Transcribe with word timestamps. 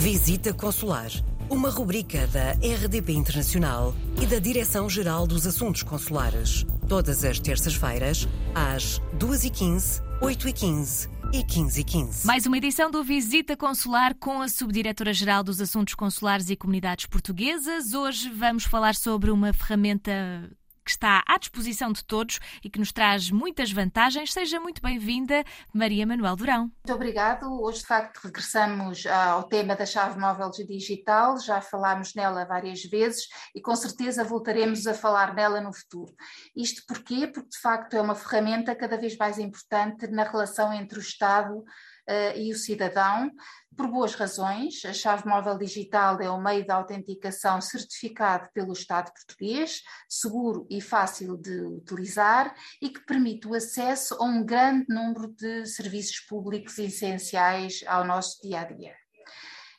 Visita 0.00 0.54
Consular, 0.54 1.10
uma 1.50 1.68
rubrica 1.68 2.26
da 2.28 2.52
RDP 2.52 3.12
Internacional 3.12 3.94
e 4.18 4.24
da 4.24 4.38
Direção-Geral 4.38 5.26
dos 5.26 5.46
Assuntos 5.46 5.82
Consulares. 5.82 6.64
Todas 6.88 7.22
as 7.22 7.38
terças-feiras, 7.38 8.26
às 8.54 8.98
2h15, 9.18 10.00
8h15 10.22 11.10
e 11.34 11.44
15h15. 11.44 12.24
Mais 12.24 12.46
uma 12.46 12.56
edição 12.56 12.90
do 12.90 13.04
Visita 13.04 13.54
Consular 13.58 14.14
com 14.14 14.40
a 14.40 14.48
Subdiretora-Geral 14.48 15.44
dos 15.44 15.60
Assuntos 15.60 15.94
Consulares 15.94 16.48
e 16.48 16.56
Comunidades 16.56 17.04
Portuguesas. 17.04 17.92
Hoje 17.92 18.30
vamos 18.30 18.64
falar 18.64 18.94
sobre 18.94 19.30
uma 19.30 19.52
ferramenta 19.52 20.50
que 20.90 20.94
está 20.94 21.22
à 21.24 21.38
disposição 21.38 21.92
de 21.92 22.04
todos 22.04 22.40
e 22.64 22.68
que 22.68 22.80
nos 22.80 22.90
traz 22.90 23.30
muitas 23.30 23.70
vantagens. 23.70 24.32
Seja 24.32 24.58
muito 24.58 24.82
bem-vinda, 24.82 25.44
Maria 25.72 26.04
Manuel 26.04 26.34
Durão. 26.34 26.62
Muito 26.62 26.92
obrigado. 26.92 27.46
Hoje, 27.62 27.78
de 27.78 27.86
facto, 27.86 28.18
regressamos 28.24 29.06
ao 29.06 29.44
tema 29.44 29.76
da 29.76 29.86
chave 29.86 30.18
móvel 30.18 30.50
digital. 30.50 31.38
Já 31.38 31.60
falámos 31.60 32.12
nela 32.14 32.44
várias 32.44 32.82
vezes 32.82 33.28
e 33.54 33.60
com 33.60 33.76
certeza 33.76 34.24
voltaremos 34.24 34.84
a 34.88 34.94
falar 34.94 35.32
nela 35.32 35.60
no 35.60 35.72
futuro. 35.72 36.12
Isto 36.56 36.82
porquê? 36.88 37.28
Porque, 37.28 37.50
de 37.50 37.58
facto, 37.60 37.94
é 37.94 38.00
uma 38.00 38.16
ferramenta 38.16 38.74
cada 38.74 38.96
vez 38.96 39.16
mais 39.16 39.38
importante 39.38 40.08
na 40.08 40.24
relação 40.24 40.72
entre 40.72 40.98
o 40.98 41.02
Estado 41.02 41.62
e 42.36 42.52
o 42.52 42.56
cidadão, 42.56 43.30
por 43.76 43.88
boas 43.88 44.14
razões. 44.14 44.84
A 44.84 44.92
chave 44.92 45.26
móvel 45.26 45.56
digital 45.56 46.20
é 46.20 46.30
o 46.30 46.40
meio 46.40 46.64
de 46.64 46.70
autenticação 46.70 47.60
certificado 47.60 48.48
pelo 48.52 48.72
Estado 48.72 49.12
português, 49.12 49.82
seguro 50.08 50.66
e 50.68 50.80
fácil 50.80 51.36
de 51.36 51.60
utilizar 51.62 52.54
e 52.80 52.90
que 52.90 53.04
permite 53.04 53.46
o 53.48 53.54
acesso 53.54 54.14
a 54.14 54.24
um 54.24 54.44
grande 54.44 54.86
número 54.88 55.28
de 55.28 55.66
serviços 55.66 56.20
públicos 56.20 56.78
essenciais 56.78 57.82
ao 57.86 58.04
nosso 58.04 58.40
dia 58.42 58.60
a 58.60 58.64
dia. 58.64 58.94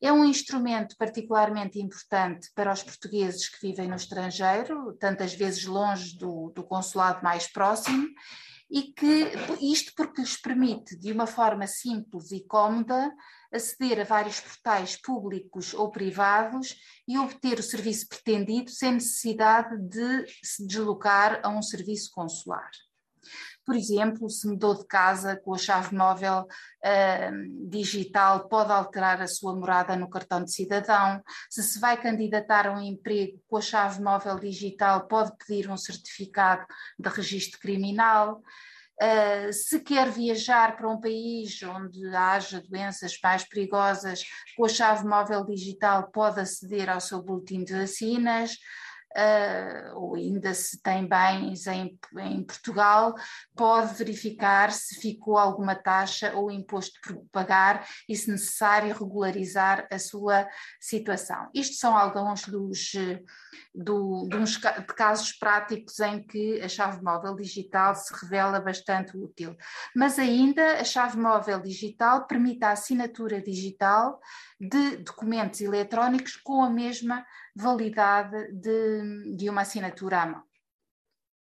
É 0.00 0.12
um 0.12 0.24
instrumento 0.24 0.96
particularmente 0.96 1.80
importante 1.80 2.50
para 2.54 2.72
os 2.72 2.84
portugueses 2.84 3.48
que 3.48 3.66
vivem 3.66 3.88
no 3.88 3.96
estrangeiro, 3.96 4.96
tantas 5.00 5.34
vezes 5.34 5.64
longe 5.64 6.16
do, 6.16 6.52
do 6.54 6.62
consulado 6.62 7.20
mais 7.24 7.48
próximo, 7.48 8.06
e 8.70 8.92
que 8.92 9.32
isto 9.60 9.92
porque 9.96 10.20
lhes 10.20 10.40
permite, 10.40 10.96
de 10.96 11.10
uma 11.12 11.26
forma 11.26 11.66
simples 11.66 12.30
e 12.32 12.44
cómoda, 12.46 13.14
aceder 13.52 14.00
a 14.00 14.04
vários 14.04 14.40
portais 14.40 14.96
públicos 14.96 15.72
ou 15.72 15.90
privados 15.90 16.76
e 17.06 17.18
obter 17.18 17.58
o 17.58 17.62
serviço 17.62 18.08
pretendido 18.08 18.70
sem 18.70 18.92
necessidade 18.92 19.76
de 19.88 20.26
se 20.42 20.66
deslocar 20.66 21.40
a 21.42 21.48
um 21.48 21.62
serviço 21.62 22.10
consular. 22.12 22.70
Por 23.64 23.76
exemplo, 23.76 24.30
se 24.30 24.48
mudou 24.48 24.74
de 24.74 24.86
casa 24.86 25.36
com 25.36 25.54
a 25.54 25.58
chave 25.58 25.94
móvel 25.94 26.46
uh, 26.46 27.68
digital, 27.68 28.48
pode 28.48 28.72
alterar 28.72 29.20
a 29.20 29.26
sua 29.26 29.54
morada 29.54 29.94
no 29.94 30.08
cartão 30.08 30.42
de 30.42 30.52
cidadão. 30.52 31.22
Se 31.50 31.62
se 31.62 31.78
vai 31.78 32.00
candidatar 32.00 32.66
a 32.66 32.72
um 32.72 32.80
emprego 32.80 33.38
com 33.46 33.58
a 33.58 33.60
chave 33.60 34.02
móvel 34.02 34.38
digital, 34.38 35.06
pode 35.06 35.32
pedir 35.36 35.70
um 35.70 35.76
certificado 35.76 36.64
de 36.98 37.08
registro 37.08 37.60
criminal. 37.60 38.42
Uh, 39.00 39.52
se 39.52 39.78
quer 39.80 40.10
viajar 40.10 40.76
para 40.76 40.88
um 40.88 41.00
país 41.00 41.62
onde 41.62 42.04
haja 42.16 42.60
doenças 42.68 43.16
mais 43.22 43.46
perigosas, 43.46 44.24
com 44.56 44.64
a 44.64 44.68
chave 44.68 45.06
móvel 45.06 45.44
digital 45.44 46.10
pode 46.10 46.40
aceder 46.40 46.90
ao 46.90 47.00
seu 47.00 47.22
boletim 47.22 47.62
de 47.62 47.74
vacinas 47.74 48.56
uh, 49.18 49.98
ou 49.98 50.14
ainda 50.14 50.54
se 50.54 50.80
tem 50.80 51.06
bens 51.06 51.66
em, 51.66 51.98
em 52.18 52.44
Portugal, 52.44 53.14
pode 53.56 53.94
verificar 53.94 54.70
se 54.70 55.00
ficou 55.00 55.36
alguma 55.36 55.74
taxa 55.74 56.32
ou 56.34 56.50
imposto 56.50 57.00
por 57.02 57.24
pagar 57.32 57.86
e, 58.08 58.14
se 58.14 58.30
necessário, 58.30 58.94
regularizar 58.94 59.86
a 59.90 59.98
sua 59.98 60.48
situação. 60.80 61.50
Isto 61.52 61.76
são 61.76 61.96
alguns 61.96 62.42
dos, 62.46 62.92
do, 63.74 64.28
de, 64.28 64.36
uns, 64.36 64.56
de 64.56 64.94
casos 64.94 65.32
práticos 65.32 65.98
em 66.00 66.22
que 66.22 66.60
a 66.60 66.68
chave 66.68 67.02
móvel 67.02 67.34
digital 67.34 67.94
se 67.94 68.14
revela 68.22 68.60
bastante 68.60 69.16
útil. 69.16 69.56
Mas 69.94 70.18
ainda 70.18 70.80
a 70.80 70.84
chave 70.84 71.18
móvel 71.18 71.60
digital 71.60 72.26
permite 72.26 72.64
a 72.64 72.72
assinatura 72.72 73.42
digital 73.42 74.20
de 74.60 74.98
documentos 74.98 75.60
eletrónicos 75.60 76.36
com 76.36 76.62
a 76.62 76.70
mesma 76.70 77.24
validade 77.58 78.52
de, 78.52 79.36
de 79.36 79.50
uma 79.50 79.62
assinatura 79.62 80.22
à 80.22 80.26
mão. 80.26 80.42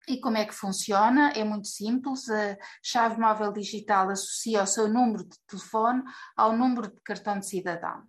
E 0.09 0.19
como 0.19 0.37
é 0.37 0.45
que 0.45 0.53
funciona? 0.53 1.31
É 1.31 1.45
muito 1.45 1.69
simples. 1.69 2.29
A 2.29 2.57
chave 2.83 3.21
móvel 3.21 3.53
digital 3.53 4.11
associa 4.11 4.63
o 4.63 4.67
seu 4.67 4.89
número 4.89 5.25
de 5.25 5.39
telefone 5.47 6.03
ao 6.37 6.57
número 6.57 6.89
de 6.89 7.01
cartão 7.03 7.39
de 7.39 7.47
cidadão. 7.47 8.03